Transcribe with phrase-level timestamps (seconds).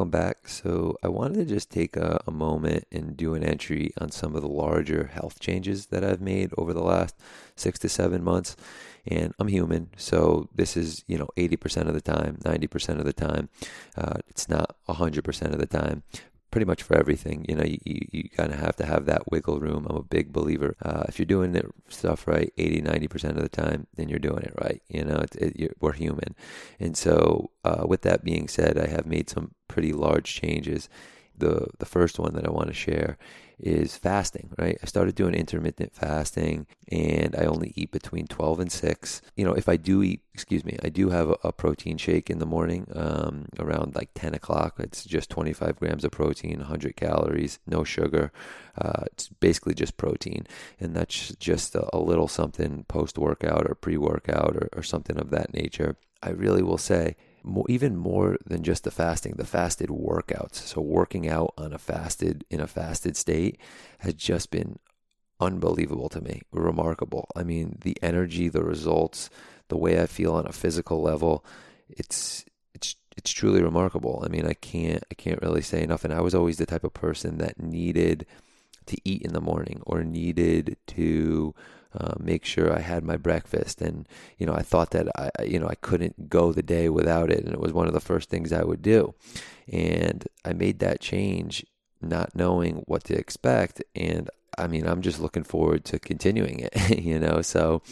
[0.00, 0.48] welcome back.
[0.48, 4.34] So, I wanted to just take a, a, moment and do an entry on some
[4.34, 7.14] of the larger health changes that I've made over the last
[7.54, 8.56] six to seven months.
[9.06, 13.12] And I'm human, so this is, you know, 80% of the time, 90% of the
[13.12, 13.50] time.
[13.94, 16.02] Uh, it's not 100% of the time
[16.50, 17.44] pretty much for everything.
[17.48, 19.86] You know, you, you, you kind of have to have that wiggle room.
[19.88, 20.76] I'm a big believer.
[20.82, 24.42] Uh, if you're doing the stuff right 80, 90% of the time, then you're doing
[24.42, 24.82] it right.
[24.88, 26.34] You know, it, it, we're human.
[26.78, 30.88] And so, uh, with that being said, I have made some pretty large changes.
[31.40, 33.18] The, the first one that I want to share
[33.60, 34.78] is fasting, right?
[34.82, 39.22] I started doing intermittent fasting and I only eat between 12 and 6.
[39.36, 42.30] You know, if I do eat, excuse me, I do have a, a protein shake
[42.30, 44.76] in the morning um, around like 10 o'clock.
[44.78, 48.32] It's just 25 grams of protein, 100 calories, no sugar.
[48.78, 50.46] Uh, it's basically just protein.
[50.78, 55.18] And that's just a, a little something post workout or pre workout or, or something
[55.18, 55.96] of that nature.
[56.22, 60.56] I really will say more, even more than just the fasting, the fasted workouts.
[60.56, 63.58] So working out on a fasted in a fasted state
[64.00, 64.78] has just been
[65.40, 67.28] unbelievable to me, remarkable.
[67.34, 69.30] I mean, the energy, the results,
[69.68, 71.44] the way I feel on a physical level,
[71.88, 74.22] it's it's it's truly remarkable.
[74.24, 76.04] I mean, I can't I can't really say enough.
[76.04, 78.26] And I was always the type of person that needed
[78.86, 81.54] to eat in the morning or needed to
[81.98, 83.80] uh, make sure I had my breakfast.
[83.80, 87.30] And, you know, I thought that I, you know, I couldn't go the day without
[87.30, 87.44] it.
[87.44, 89.14] And it was one of the first things I would do.
[89.72, 91.64] And I made that change
[92.00, 93.82] not knowing what to expect.
[93.94, 97.82] And I mean, I'm just looking forward to continuing it, you know, so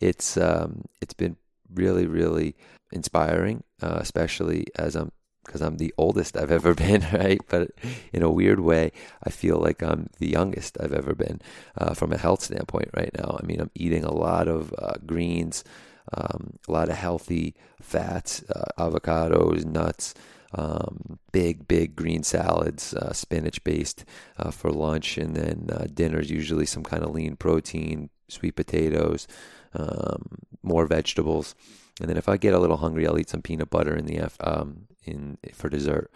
[0.00, 1.36] it's, um, it's been
[1.72, 2.56] really, really
[2.92, 5.12] inspiring, uh, especially as I'm
[5.46, 7.40] because I'm the oldest I've ever been, right?
[7.48, 7.70] But
[8.12, 11.40] in a weird way, I feel like I'm the youngest I've ever been
[11.78, 13.38] uh, from a health standpoint right now.
[13.40, 15.64] I mean, I'm eating a lot of uh, greens,
[16.12, 20.14] um, a lot of healthy fats, uh, avocados, nuts.
[20.58, 24.06] Um, big, big green salads, uh, spinach based
[24.38, 28.56] uh, for lunch, and then uh, dinner is usually some kind of lean protein, sweet
[28.56, 29.28] potatoes,
[29.74, 31.54] um, more vegetables.
[32.00, 34.30] And then if I get a little hungry, I'll eat some peanut butter in the
[34.40, 36.10] um, in for dessert.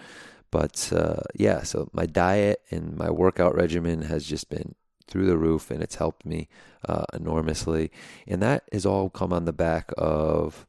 [0.51, 4.75] But uh, yeah, so my diet and my workout regimen has just been
[5.07, 6.49] through the roof, and it's helped me
[6.89, 7.91] uh, enormously.
[8.27, 10.67] And that has all come on the back of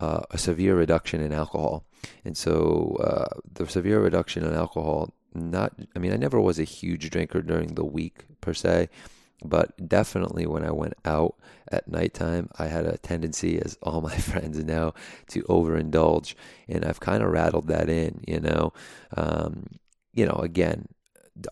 [0.00, 1.84] uh, a severe reduction in alcohol.
[2.24, 6.64] And so uh, the severe reduction in alcohol, not, I mean, I never was a
[6.64, 8.88] huge drinker during the week per se
[9.44, 11.34] but definitely when I went out
[11.70, 14.94] at nighttime, I had a tendency, as all my friends know,
[15.28, 16.34] to overindulge,
[16.68, 18.22] and I've kind of rattled that in.
[18.26, 18.72] You know,
[19.16, 19.66] um,
[20.12, 20.88] you know, again,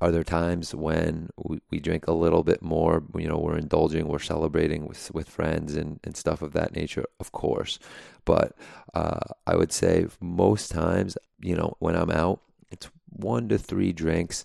[0.00, 3.02] are there times when we, we drink a little bit more?
[3.16, 7.04] You know, we're indulging, we're celebrating with with friends and and stuff of that nature,
[7.20, 7.78] of course.
[8.24, 8.56] But
[8.94, 12.40] uh, I would say most times, you know, when I'm out,
[12.70, 14.44] it's one to three drinks.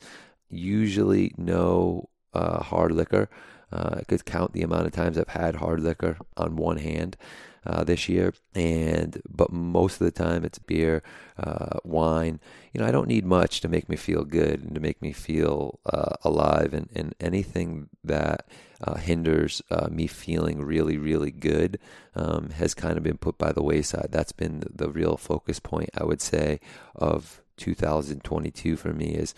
[0.50, 3.30] Usually, no uh, hard liquor.
[3.72, 7.18] Uh, I could count the amount of times I've had hard liquor on one hand
[7.66, 11.02] uh, this year, and but most of the time it's beer,
[11.38, 12.40] uh, wine.
[12.72, 15.12] You know, I don't need much to make me feel good and to make me
[15.12, 18.48] feel uh, alive, and, and anything that
[18.82, 21.80] uh, hinders uh, me feeling really, really good
[22.16, 24.10] um, has kind of been put by the wayside.
[24.12, 26.60] That's been the, the real focus point, I would say,
[26.96, 29.34] of 2022 for me is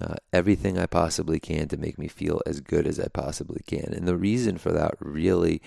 [0.00, 3.92] uh, everything I possibly can to make me feel as good as I possibly can.
[3.92, 5.62] And the reason for that really,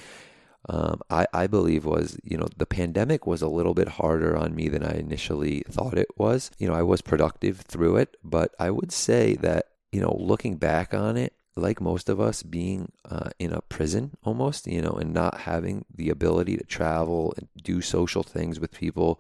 [0.68, 4.56] um, I, I believe, was you know, the pandemic was a little bit harder on
[4.56, 6.52] me than I initially thought it was.
[6.58, 10.58] You know, I was productive through it, but I would say that, you know, looking
[10.58, 14.92] back on it, like most of us, being uh, in a prison almost, you know,
[14.92, 19.20] and not having the ability to travel and do social things with people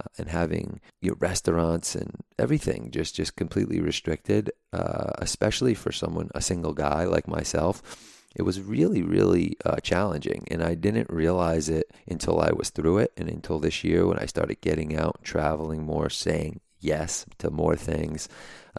[0.00, 6.30] uh, and having your restaurants and everything just just completely restricted, uh, especially for someone
[6.34, 7.82] a single guy like myself.
[8.34, 12.98] It was really, really uh, challenging, and I didn't realize it until I was through
[12.98, 17.50] it, and until this year when I started getting out, traveling more, saying yes to
[17.50, 18.28] more things.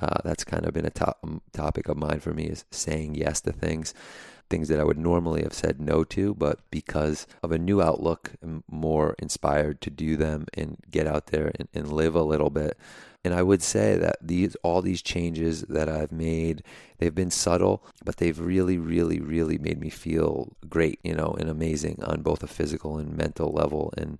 [0.01, 3.41] Uh, that's kind of been a top, topic of mine for me is saying yes
[3.41, 3.93] to things
[4.51, 8.33] things that I would normally have said no to, but because of a new outlook,
[8.43, 12.51] I'm more inspired to do them and get out there and, and live a little
[12.51, 12.77] bit.
[13.23, 16.63] And I would say that these all these changes that I've made,
[16.97, 21.49] they've been subtle, but they've really, really, really made me feel great, you know, and
[21.49, 23.93] amazing on both a physical and mental level.
[23.95, 24.19] And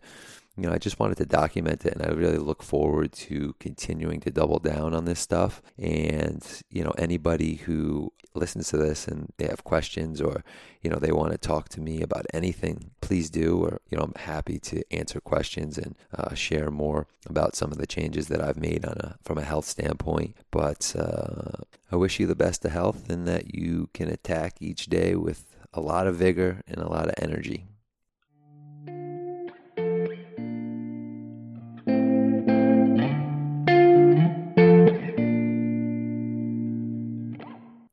[0.61, 4.19] you know, I just wanted to document it and I really look forward to continuing
[4.19, 5.59] to double down on this stuff.
[5.75, 10.43] And, you know, anybody who listens to this and they have questions or,
[10.83, 13.57] you know, they want to talk to me about anything, please do.
[13.57, 17.79] Or, you know, I'm happy to answer questions and uh, share more about some of
[17.79, 20.37] the changes that I've made on a, from a health standpoint.
[20.51, 24.85] But uh, I wish you the best of health and that you can attack each
[24.85, 25.43] day with
[25.73, 27.65] a lot of vigor and a lot of energy.